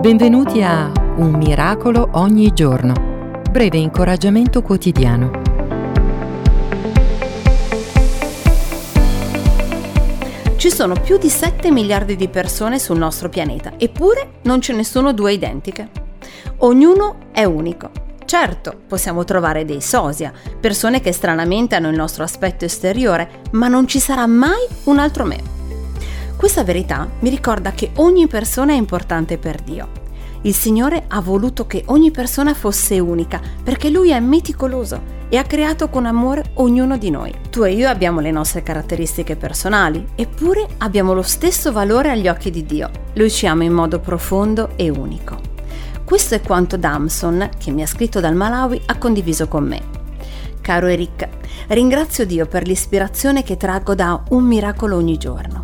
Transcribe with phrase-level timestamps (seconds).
[0.00, 2.94] Benvenuti a Un miracolo ogni giorno.
[3.50, 5.42] Breve incoraggiamento quotidiano.
[10.56, 14.84] Ci sono più di 7 miliardi di persone sul nostro pianeta, eppure non ce ne
[14.84, 15.90] sono due identiche.
[16.60, 17.90] Ognuno è unico.
[18.24, 23.86] Certo, possiamo trovare dei sosia, persone che stranamente hanno il nostro aspetto esteriore, ma non
[23.86, 25.59] ci sarà mai un altro me.
[26.40, 29.88] Questa verità mi ricorda che ogni persona è importante per Dio.
[30.40, 35.42] Il Signore ha voluto che ogni persona fosse unica perché Lui è meticoloso e ha
[35.42, 37.30] creato con amore ognuno di noi.
[37.50, 42.50] Tu e io abbiamo le nostre caratteristiche personali, eppure abbiamo lo stesso valore agli occhi
[42.50, 42.90] di Dio.
[43.12, 45.38] Lui ci ama in modo profondo e unico.
[46.06, 49.82] Questo è quanto Damson, che mi ha scritto dal Malawi, ha condiviso con me.
[50.62, 51.28] Caro Eric,
[51.66, 55.59] ringrazio Dio per l'ispirazione che traggo da un miracolo ogni giorno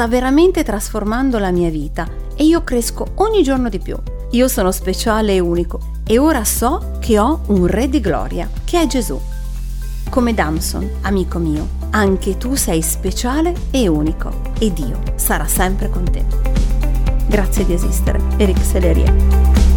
[0.00, 3.98] sta veramente trasformando la mia vita e io cresco ogni giorno di più.
[4.30, 8.80] Io sono speciale e unico e ora so che ho un Re di gloria, che
[8.80, 9.20] è Gesù.
[10.08, 16.10] Come Damson, amico mio, anche tu sei speciale e unico e Dio sarà sempre con
[16.10, 16.24] te.
[17.26, 19.69] Grazie di esistere, Eric Sellerie.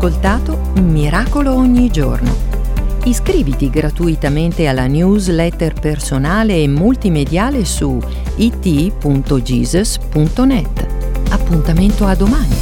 [0.00, 2.34] Ascoltato Miracolo ogni giorno.
[3.04, 8.00] Iscriviti gratuitamente alla newsletter personale e multimediale su
[8.36, 9.26] it.jesus.net.
[11.28, 12.59] Appuntamento a domani.